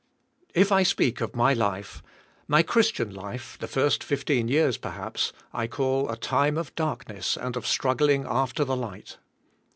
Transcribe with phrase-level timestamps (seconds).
[0.55, 2.01] If I speak of my life,
[2.47, 7.55] my Christian life, the first fifteen years, perhaps, I call a time of darkness and
[7.55, 9.19] of strug gling after the light.